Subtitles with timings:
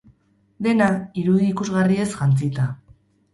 [0.67, 0.87] Dena,
[1.23, 2.67] irudi ikusgarriez jantzita.